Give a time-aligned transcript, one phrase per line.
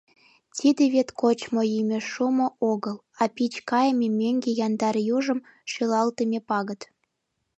[0.57, 5.39] Тиде вет кочмо-йӱмӧ шумо огыл, а пич кайыме мӧҥгӧ яндар южым
[5.71, 6.81] шӱлалтыме пагыт.